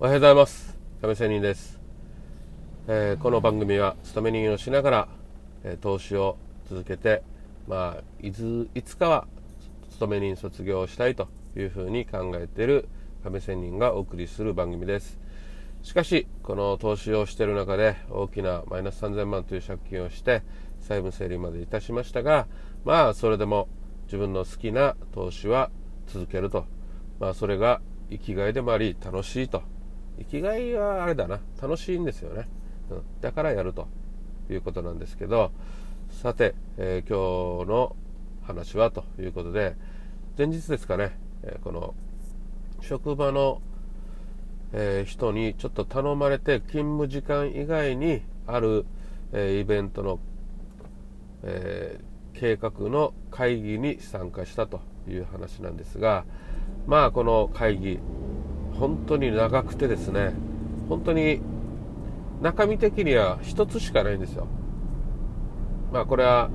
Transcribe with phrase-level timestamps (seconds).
[0.00, 0.78] おはようございます。
[1.00, 1.80] 亀仙人です、
[2.86, 5.08] えー、この番組は勤め人をしながら、
[5.64, 6.36] えー、投資を
[6.70, 7.24] 続けて
[7.66, 9.26] まあいついつかは
[9.90, 11.26] 勤め人卒業したいと
[11.56, 12.88] いうふうに考えている
[13.24, 15.18] 亀仙人がお送りする番組です。
[15.82, 20.44] しかしこの投資をしている中で大きなマイナス3000万という借金をして
[20.78, 22.46] 債務整理までいたしましたが
[22.84, 23.66] まあそれでも
[24.04, 25.72] 自分の好きな投資は
[26.06, 26.66] 続けると。
[27.18, 27.80] まあそれが
[28.10, 29.64] 生きがいでもあり楽しいと。
[30.18, 31.40] 生きがいはあれだな。
[31.60, 32.48] 楽しいんですよね、
[32.90, 33.88] うん、だからやると。
[34.50, 35.52] いうことなんですけど。
[36.10, 37.96] さて、えー、今日の
[38.42, 39.76] 話はということで
[40.38, 41.94] 前日ですかね、え、この
[42.80, 43.60] 職場の、
[44.72, 48.86] えー、人にちょっと頼まれて勤務時間以外にある、
[49.32, 50.18] えイベントの、
[51.42, 52.00] え
[52.32, 56.24] 計画の会議に参加したという話なんですが
[56.86, 57.98] まあこの会議
[58.78, 60.32] 本当に長くてですね
[60.88, 61.40] 本当に
[62.40, 64.46] 中身的には1つしかないんですよ。
[65.92, 66.50] まあこれは、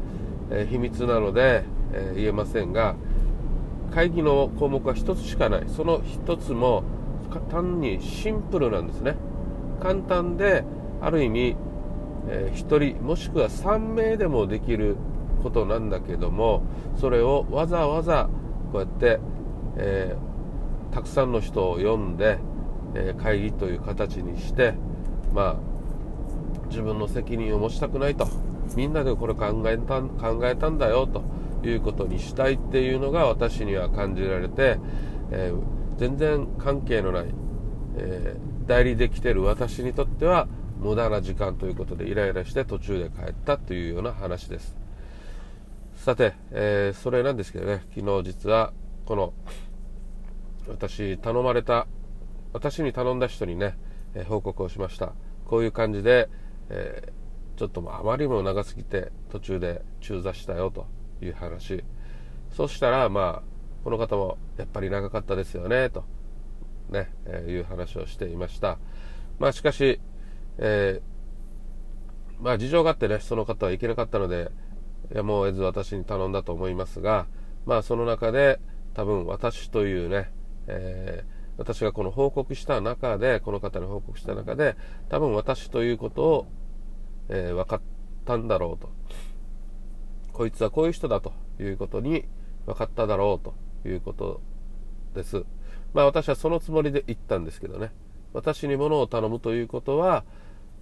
[0.50, 2.96] え、秘密なので、え、言えませんが
[3.94, 5.64] 会議の項目は1つしかない。
[5.68, 6.84] その1つも
[7.50, 9.16] 単にシンプルなんですね。
[9.82, 10.64] 簡単で
[11.02, 11.56] ある意味、
[12.30, 14.96] え、1人もしくは3名でもできる
[15.44, 16.64] ことなんだけども
[16.96, 18.30] それをわざわざ
[18.72, 19.20] こうやって、
[19.76, 20.33] えー
[20.94, 22.38] たくさんの人を呼んで、
[22.96, 24.76] え会議という形にして
[25.34, 28.28] まあ自分の責任を持ちたくないと。
[28.76, 31.24] みんなでこれ考えた考えたんだよと
[31.68, 34.80] いうことにしたいっていうのが私には感じられて、
[35.32, 37.26] えー、全然関係のない、
[37.98, 40.48] えー、代理できてる私にとっては
[40.80, 44.76] 無駄な時間ということでイライラして途中で帰ったというような話です。
[45.96, 48.74] さて、えー、それなんですけどね昨日実は
[49.06, 49.34] この
[50.68, 51.88] 私頼まれた
[52.54, 53.76] 私に頼んだ人にね、
[54.14, 55.14] え報告をしました。
[55.46, 56.30] こういう感じで、
[56.70, 60.88] えー、ちょっとあまりにも長すぎて途中で中座したよと
[61.22, 61.84] いう話。
[62.52, 63.44] そしたらまあ
[63.84, 66.06] この方もやっぱり長かったですよねと
[66.90, 68.78] ね、えー、いう話をしていました。
[69.40, 70.00] まあしかし、
[70.60, 74.52] えー、まあ事情があってねその方は行けなかったので
[75.12, 77.26] やむを得ず私に頼んだと思いますが
[77.66, 78.60] まあその中で
[78.94, 80.32] 多分私というね
[80.68, 84.76] えー、私がこの報告した中でこの方に報告した中で
[85.10, 86.48] 多分私ということを、
[87.30, 87.82] えー、分かっ
[88.26, 88.90] たんだろうと。
[90.32, 92.26] こいつはこういう人だということに
[92.66, 93.46] 分かっただろう
[93.84, 94.42] ということ
[95.14, 95.46] です。
[95.94, 97.92] まあ私はそのつもりで言ったんですけどね。
[98.34, 100.24] 私に物を頼むということは、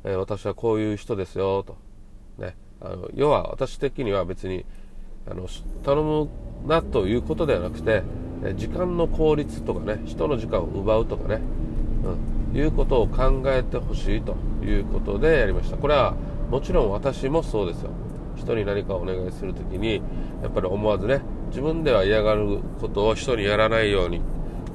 [0.06, 1.78] えー、私はこういう人ですよと。
[2.38, 2.56] ね。
[2.80, 4.66] あの要は私的には別に
[5.30, 5.48] あの
[5.84, 6.30] 頼む
[6.68, 8.04] なということではなくて
[8.56, 11.42] 時間の効率とかね人の時間を奪うとかね、
[12.52, 15.78] うん、いうことを考えてほしいということでやりました。
[15.78, 16.16] これは
[16.50, 17.92] もちろん私もそうですよ。
[18.36, 20.02] 人に何かお願いする時に
[20.42, 24.22] やっぱり思わずね自分では嫌がることを人にやらないように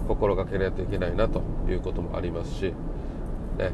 [0.07, 2.63] 心がけないといけないなということもありますし
[3.59, 3.73] ね。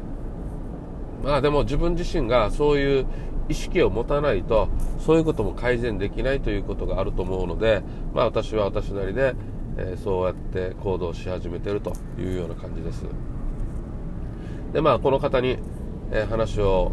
[1.23, 3.05] まあでも自分自身がそういう
[3.49, 7.83] 意識を持たないとそういうことも改善できないということがあると思うので
[8.13, 9.35] まあ私は私なりで
[9.77, 13.05] えー、そうやって行動し始めてるというような感じです。
[14.73, 15.57] でまあこの方に、
[16.11, 16.91] えー、話を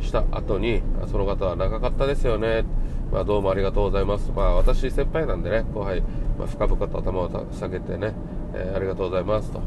[0.00, 2.64] した後にその方は長かったですよね、
[3.12, 4.32] まあ、どうもありがとうございます。
[4.34, 6.00] まあ私先輩なんでね後輩、
[6.38, 8.14] まあ、深々と頭を下げてね、
[8.54, 9.64] えー、ありがとうございますと、ね、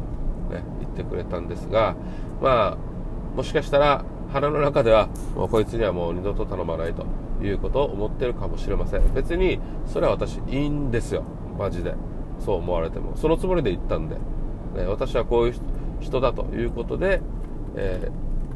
[0.80, 1.96] 言ってくれたんですが
[2.42, 7.06] まあもしかしたら腹の中ではもうこいつにはもう二度と頼まないと
[7.42, 9.14] いうことを思ってるかもしれません。
[9.14, 11.24] 別にそれは私いいんですよ。
[11.58, 11.94] マジで。
[12.40, 15.54] そう思われてもそのつもりで言ったんで、ね、私はこういう
[16.00, 17.22] 人だということで、
[17.76, 18.08] え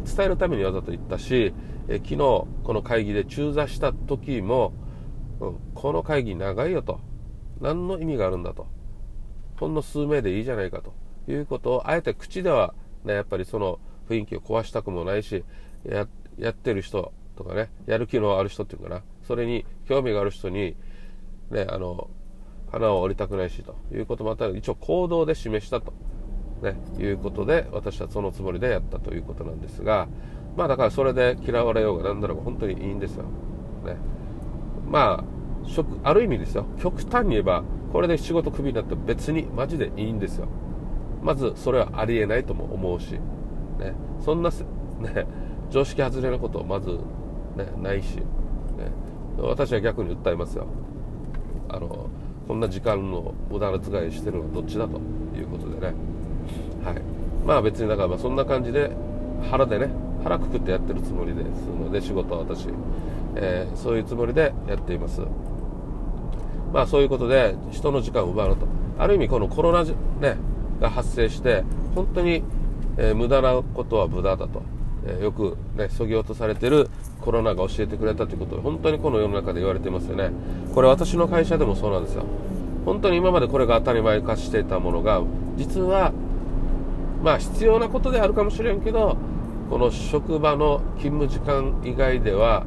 [0.04, 1.54] ー、伝えるためにわざと言ったし、
[1.88, 4.72] えー、昨日この会議で中座した時も、
[5.40, 7.00] うん、この会議長いよと。
[7.60, 8.66] 何の意味があるんだと。
[9.56, 10.94] ほんの数名でいいじゃないかと。
[11.28, 12.74] いうことをあえて口では、
[13.04, 13.78] ね、やっぱりその
[14.08, 15.44] 雰囲気を壊したくもないし
[15.84, 16.08] や
[16.38, 19.02] やってる人とかねやる気のある人っていうかな。
[19.24, 20.74] それに興味がある人に
[21.50, 22.08] ねあの
[22.70, 25.92] 花を折りたくないしということまた一応行動で示したと、
[26.62, 30.08] ね、いうことで私はそのつもりでやったということなんですが
[30.56, 33.24] まあだからそれで嫌われようが何だろうが本当にいいんですよ、
[33.84, 33.96] ね、
[34.86, 35.38] まあ
[36.02, 36.66] ある意味ですよ。
[36.78, 37.62] 極端に言えば
[37.92, 40.48] これで仕事クビになって別にマジでいいんですよ。
[41.22, 43.94] まずそれはありえないとも思うし、ね、
[44.24, 45.26] そんな、ね、
[45.70, 46.90] 常識外れなことまず、
[47.56, 48.24] ね、ないし、ね、
[49.38, 50.66] 私は逆に訴えますよ。
[51.68, 52.08] あの
[52.48, 54.98] こんな時間の無駄な使いしてるのはどっちだと
[55.36, 55.94] いうことでね、
[56.82, 57.02] はい。
[57.46, 58.90] まあ別にだからまあそんな感じで
[59.50, 59.90] 腹でね
[60.24, 62.68] 腹くくってやってるつもりですので仕事は私、
[63.36, 65.20] えー、そういうつもりでやっています。
[66.72, 68.66] まあそういうことで人の時間を奪うと。
[68.98, 69.92] ある意味このコロナ、ね、
[70.80, 71.64] が発生して
[71.94, 72.42] 本当に、
[72.96, 74.62] えー、無駄なことは無駄だと、
[75.06, 76.88] えー、よくねそぎ落とされてる
[77.28, 80.30] コロナが教えてくれたということを本当にこの世の中で言われてますよね。
[80.74, 82.24] これ私の会社でもそうなんですよ。
[82.86, 85.20] 本当に今までこれが当たり前化していたものが
[85.58, 86.14] 実は
[87.22, 89.18] まあ必要なことであるかもしれんけど
[89.68, 92.64] この職場の勤務時間以外では、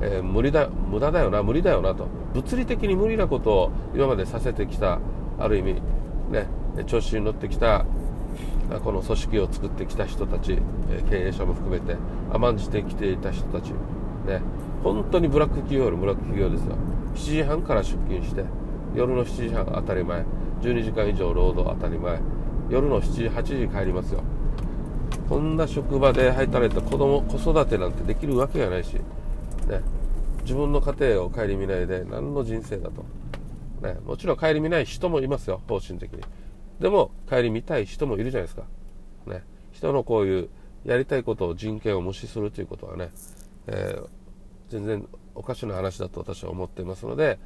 [0.00, 2.06] えー、無理だ無駄だよな無理だよなと。
[2.32, 5.00] 物理的に無理なことを今までさせてきた
[5.38, 5.82] ある意味
[6.30, 6.46] ね
[6.86, 7.84] 調子に乗ってきた
[8.82, 10.58] この組織を作ってきた人たち
[11.10, 11.98] 経営者も含めて
[12.32, 13.74] 甘んじてきていた人たち。
[14.28, 14.40] ね。
[14.82, 16.76] 本当にブラック企業よりブラック企業ですよ。
[17.14, 18.44] 7時半から出勤して
[18.94, 20.24] 夜の7時半当たり前。
[20.60, 22.20] 12時間以上労働当たり前。
[22.68, 24.22] 夜の7時8時帰りますよ。
[25.28, 29.02] こんな職場で働いた子供子育てなんてできるわけがないし、ね、
[30.42, 33.04] 自分の家庭を顧みないで何の人生だと、
[33.86, 36.22] ね、もちろん顧みない人もいますよ方針的に。
[36.80, 38.62] でも顧みたい人もいるじゃないですか、
[39.26, 39.42] ね、
[39.72, 40.48] 人のこういう
[40.84, 43.10] やりたいことを人権を無視するということはね、
[43.66, 44.08] えー、
[44.68, 47.38] 全然おかしな話だと私は思っていますので、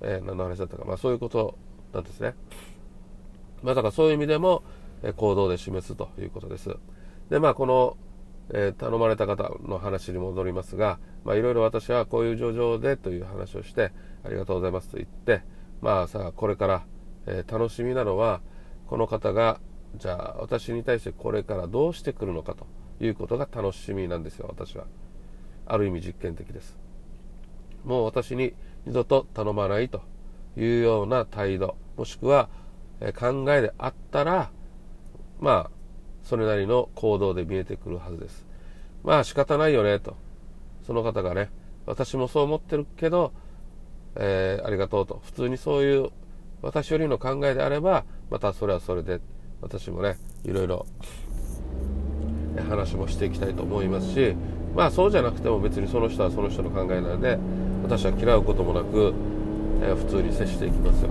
[0.00, 1.58] えー、何の話だったか、まあ、そういうこと
[1.92, 2.34] なんですね。
[3.62, 4.62] まあ、だからそういう意味でも、
[5.04, 6.76] え行動で示すということです。
[7.28, 7.96] で、まあ、この、
[8.50, 13.92] えー、頼まれた方の話に戻りますが、まあ、いろいろ私はこういう状況でという話をして、
[14.24, 15.42] ありがとうございますと言って、
[15.80, 16.84] まあさあ、これから、
[17.26, 18.40] えー、楽しみなのは、
[18.86, 19.60] この方が、
[19.96, 22.66] じゃあ私に対してこれからどうしてくるのかと
[23.04, 24.86] いうことが楽しみなんですよ、私は。
[25.66, 26.76] ある意味実験的です。
[27.84, 28.54] もう私に
[28.86, 30.02] 二度と頼まないと
[30.56, 32.48] いうような態度、もしくは、
[33.18, 34.50] 考えであったら、
[35.40, 35.70] まあ、
[36.22, 38.46] それなりの行動で見えてくるはずです。
[39.02, 40.16] まあ仕方ないよね、と。
[40.86, 41.50] その方がね、
[41.86, 43.32] 私もそう思ってるけど、
[44.14, 45.20] えー、ありがとうと。
[45.24, 46.10] 普通にそういう
[46.62, 49.20] 私よりの考えであれば、またそれはそれで、
[49.60, 50.86] 私もね、いろいろ
[52.68, 54.36] 話もしていきたいと思いますし、
[54.74, 57.38] まあそうじゃなくても別にその人はその人の考えなので、
[57.82, 59.12] 私は嫌うこともなく、
[59.82, 61.10] えー、普通に接していきますよ。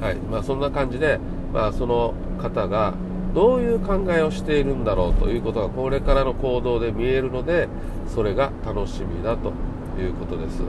[0.00, 0.16] はい。
[0.16, 1.18] まあそんな感じで、
[1.52, 2.94] まあその方が
[3.34, 7.68] どういう考えをしているんだろうということがこれからの行動で見えるので
[8.06, 9.52] それが楽しみだと
[10.00, 10.62] いうことです。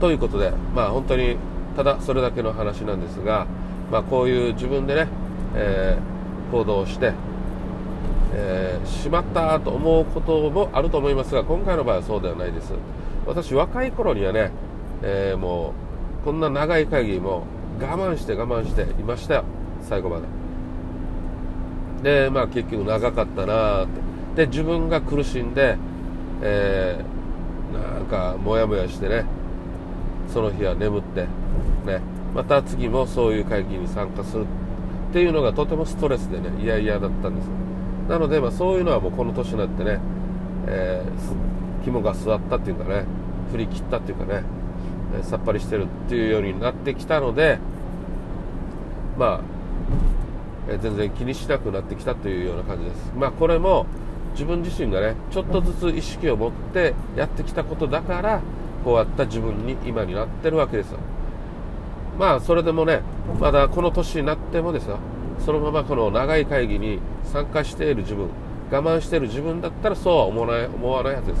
[0.00, 1.36] ということでまあ本当に
[1.76, 3.46] ただそれだけの話なんですが、
[3.90, 5.08] まあ、こういう自分でね、
[5.54, 7.12] えー、行動して、
[8.36, 12.72] えー、しまったと思うこともあると思いますが今回の場合はそうではないです。
[13.26, 14.50] 私若い頃にはね、
[15.02, 15.72] えー、も
[16.22, 17.44] うこんな長い会議も
[17.80, 19.44] 我慢して我慢していましたよ。
[19.82, 20.18] 最後ま
[22.02, 22.24] で。
[22.24, 23.86] でまあ結局長かったなっ
[24.34, 24.44] て。
[24.44, 25.76] で自分が苦しんで、
[26.42, 29.24] えー、なんかモヤモヤしてね
[30.28, 31.22] その日は眠って
[31.86, 32.00] ね。
[32.34, 37.48] また次もそういう会議に参加するっていうのがとてもストレスでね嫌々だったんです
[38.08, 40.00] なので、まあ、そういうのはもうこの年になってね、
[40.66, 43.04] えー、肝が据わったっていうかね
[43.50, 44.42] 振り切ったっていうかね
[45.22, 47.58] さっぱりしてるっていうようになってきたので
[49.18, 49.40] まあ、
[50.68, 53.12] え全然気にしなくなってきたというような感じです。
[53.16, 53.86] まあこれも
[54.32, 58.42] 自分自身がねちょっとずつ意識を持ってやってきたことだから
[58.84, 60.98] こうやった自分に今になってるわけですよ。
[62.18, 63.02] まあそれでもね
[63.40, 64.98] まだこの年になってもですよ。
[65.40, 68.28] そのままこの長い会議に参加している自分
[68.70, 71.40] 我慢している自分だったらそうは思わない思わないはずです。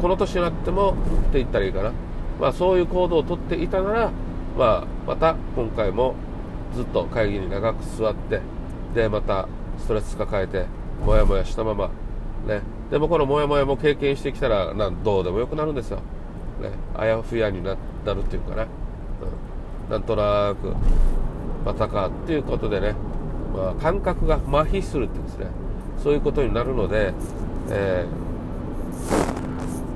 [0.00, 0.94] この年になってもっ
[1.32, 1.92] て言ったらいいかな。
[2.40, 4.10] まあ、そういう行動をとっていたなら、
[4.58, 6.14] まあ、また今回も
[6.74, 8.40] ずっと会議に長く座って
[8.94, 9.48] でまた
[9.78, 10.66] ストレス抱えて
[11.04, 11.90] モヤモヤしたまま、
[12.46, 15.98] ね、でもこのモヤモヤも経験してきたらなんどうでもよくなるんですよ、
[16.60, 18.66] ね、あやふやにななるっていうかね、
[19.86, 20.74] うん、なんとなく
[21.64, 22.94] またかっていうことでね、
[23.54, 25.46] まあ、感覚が麻痺するっていうんですね。
[26.02, 27.12] そういうことになるので、
[27.70, 28.06] え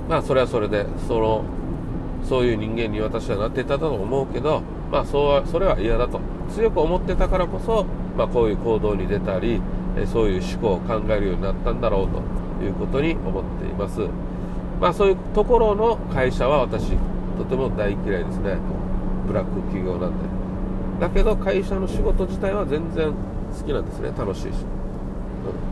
[0.08, 1.44] ー、まあそれはそれでその
[2.22, 6.20] そういう人間に私はなっていたと思うけど、まあ、そうそれは嫌だと。
[6.54, 7.84] 強く思ってたからこそ、
[8.16, 9.60] まあ、こういう行動に出たり
[10.06, 12.46] そういう思考を考えるようになったんだろうと。
[12.62, 14.00] いうことに思っています、
[14.80, 16.92] まあ、そういうところの会社は私
[17.36, 18.56] とても大嫌いですね。
[19.26, 20.24] ブラック企業なんで。
[21.00, 23.12] だけど会社の仕事自体は全然
[23.56, 24.12] 好きなんですね。
[24.16, 24.46] 楽しいし、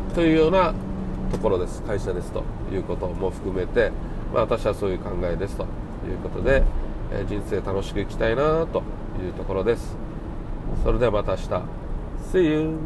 [0.09, 0.75] うん、というような
[1.31, 1.83] ところです。
[1.83, 3.93] 会社ですということも含めて、
[4.33, 5.67] まあ、私はそういう考えですとい
[6.15, 6.63] うことで、
[7.13, 8.83] え人生楽しく生きたいなと
[9.23, 9.97] いうところです。
[10.83, 11.49] それではまた明日。
[12.33, 12.79] See you!